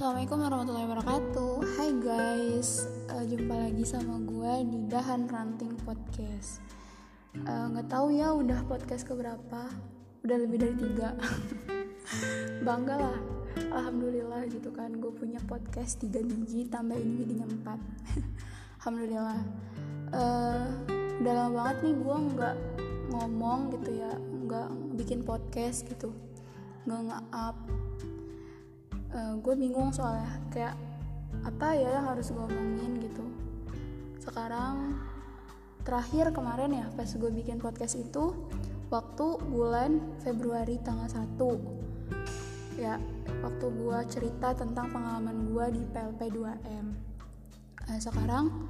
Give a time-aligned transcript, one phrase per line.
[0.00, 1.54] Assalamualaikum warahmatullahi wabarakatuh.
[1.76, 6.64] Hai guys uh, Jumpa lagi sama gue di Dahan Ranting Podcast.
[7.36, 9.68] Eh, uh, Gak tahu ya udah podcast keberapa?
[10.24, 11.12] Udah lebih dari tiga.
[12.64, 13.18] Bangga lah.
[13.76, 17.76] Alhamdulillah gitu kan Gue punya podcast tiga biji Tambah ini jadinya 4
[18.80, 19.40] Alhamdulillah.
[20.16, 20.64] Uh,
[21.20, 22.56] Udah lama banget nih gue nggak
[23.12, 26.08] ngomong gitu ya nggak bikin podcast gitu.
[26.88, 27.56] Nggak nge-up
[29.14, 30.74] uh, gue bingung soalnya kayak
[31.46, 33.24] apa ya yang harus gue omongin gitu.
[34.20, 34.98] Sekarang
[35.82, 38.36] terakhir kemarin ya pas gue bikin podcast itu
[38.92, 41.40] waktu bulan Februari tanggal 1
[42.76, 43.00] ya
[43.40, 46.86] waktu gue cerita tentang pengalaman gue di PLP 2M
[47.88, 48.68] nah, sekarang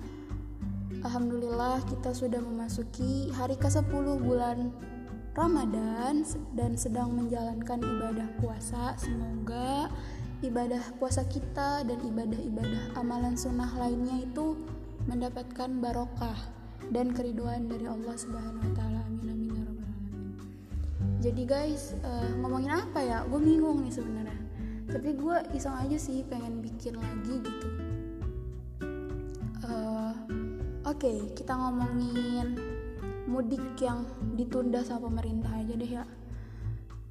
[1.01, 4.69] Alhamdulillah kita sudah memasuki hari ke-10 bulan
[5.33, 8.99] Ramadan dan sedang menjalankan ibadah puasa.
[9.01, 9.89] Semoga
[10.41, 14.57] ibadah puasa kita dan ibadah-ibadah amalan sunnah lainnya itu
[15.05, 16.37] mendapatkan barokah
[16.89, 19.01] dan keriduan dari Allah Subhanahu wa taala.
[19.05, 20.33] Amin amin ya rabbal alamin.
[21.21, 23.19] Jadi guys, uh, ngomongin apa ya?
[23.29, 24.41] Gue bingung nih sebenarnya.
[24.91, 27.69] Tapi gue iseng aja sih pengen bikin lagi gitu.
[29.61, 30.17] Uh,
[30.89, 32.57] Oke, okay, kita ngomongin
[33.29, 36.05] mudik yang ditunda sama pemerintah aja deh ya.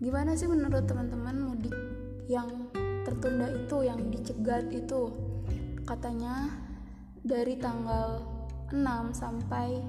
[0.02, 1.78] Gimana sih menurut teman-teman mudik
[2.26, 2.50] yang
[3.10, 5.10] tertunda itu, yang dicegat itu?
[5.82, 6.54] Katanya
[7.26, 8.22] dari tanggal
[8.70, 8.78] 6
[9.18, 9.82] sampai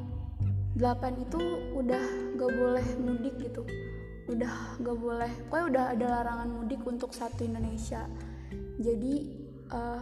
[0.81, 1.41] 8 itu
[1.77, 2.05] udah
[2.41, 3.69] gak boleh mudik gitu.
[4.25, 8.09] Udah gak boleh pokoknya udah ada larangan mudik untuk satu Indonesia.
[8.81, 9.15] Jadi
[9.69, 10.01] uh,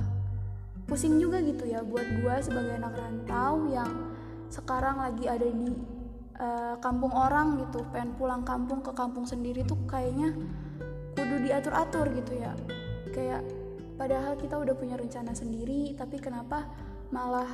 [0.87, 4.15] pusing juga gitu ya buat gue sebagai anak rantau yang
[4.49, 5.75] sekarang lagi ada di
[6.39, 7.83] uh, kampung orang gitu.
[7.91, 10.31] Pengen pulang kampung ke kampung sendiri tuh kayaknya
[11.19, 12.55] kudu diatur-atur gitu ya
[13.19, 13.43] kayak
[13.99, 16.71] padahal kita udah punya rencana sendiri tapi kenapa
[17.11, 17.51] malah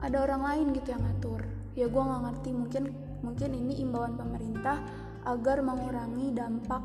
[0.00, 1.44] ada orang lain gitu yang ngatur?
[1.76, 2.84] Ya gue nggak ngerti mungkin
[3.20, 4.80] mungkin ini imbauan pemerintah
[5.28, 6.80] agar mengurangi dampak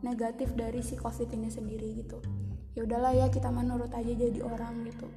[0.00, 2.24] negatif dari si covid ini sendiri gitu.
[2.72, 5.12] Ya udahlah ya kita menurut aja jadi orang gitu.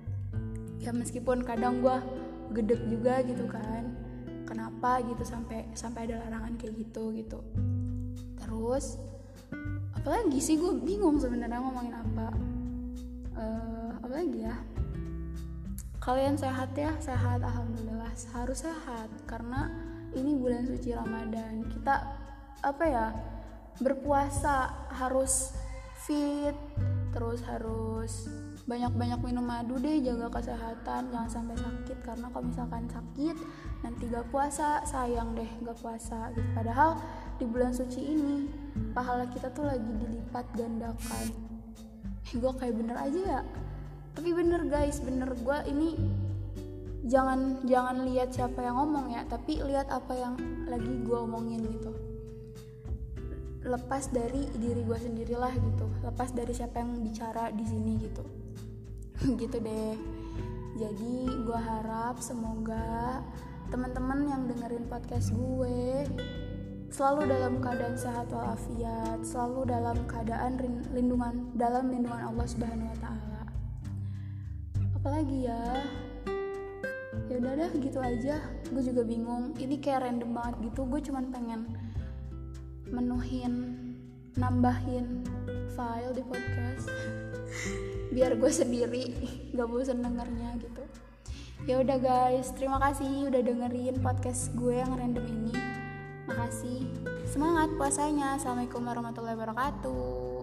[0.83, 1.95] Ya meskipun kadang gue
[2.51, 3.95] gedek juga gitu kan
[4.45, 7.39] kenapa gitu sampai sampai ada larangan kayak gitu gitu.
[8.35, 8.99] Terus
[10.05, 12.29] apalagi sih gue bingung sebenarnya ngomongin apa.
[13.33, 14.53] Uh, apalagi ya?
[15.97, 16.93] Kalian sehat ya?
[17.01, 18.13] Sehat alhamdulillah.
[18.37, 19.73] Harus sehat karena
[20.13, 21.65] ini bulan suci ramadan.
[21.73, 22.05] Kita
[22.61, 23.17] apa ya
[23.81, 25.57] berpuasa harus
[26.05, 26.53] fit
[27.09, 28.29] terus harus
[28.69, 31.09] banyak-banyak minum madu deh jaga kesehatan.
[31.09, 33.37] Jangan sampai sakit karena kalau misalkan sakit
[33.81, 34.85] nanti gak puasa.
[34.85, 36.29] Sayang deh gak puasa.
[36.29, 36.45] Gitu.
[36.53, 37.01] Padahal
[37.35, 38.47] di bulan suci ini
[38.95, 41.25] pahala kita tuh lagi dilipat gandakan.
[42.31, 43.41] Gue kayak bener aja ya?
[44.15, 45.35] Tapi bener guys bener.
[45.35, 45.99] Gue ini
[47.05, 50.33] jangan jangan lihat siapa yang ngomong ya tapi lihat apa yang
[50.65, 51.91] lagi gue omongin gitu.
[53.65, 55.85] Lepas dari diri gue sendirilah gitu.
[56.07, 58.23] Lepas dari siapa yang bicara di sini gitu.
[59.41, 59.95] Gitu deh.
[60.75, 61.15] Jadi
[61.47, 63.23] gue harap semoga
[63.71, 66.03] teman-teman yang dengerin podcast gue
[66.95, 70.55] selalu dalam keadaan sehat walafiat selalu dalam keadaan
[70.95, 73.41] lindungan dalam lindungan Allah Subhanahu wa taala.
[74.95, 75.83] Apalagi ya?
[77.27, 78.39] Ya udah dah gitu aja.
[78.71, 79.51] Gue juga bingung.
[79.59, 80.87] Ini kayak random banget gitu.
[80.87, 81.67] Gue cuman pengen
[82.87, 83.53] menuhin
[84.39, 85.27] nambahin
[85.75, 86.87] file di podcast.
[88.15, 89.11] Biar gue sendiri
[89.51, 90.83] gak bosan dengernya gitu.
[91.67, 92.55] Ya udah guys.
[92.55, 95.74] Terima kasih udah dengerin podcast gue yang random ini
[96.27, 96.85] makasih.
[97.25, 98.37] Semangat puasanya.
[98.37, 100.34] Assalamualaikum warahmatullahi wabarakatuh